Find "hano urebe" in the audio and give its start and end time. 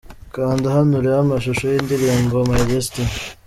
0.75-1.17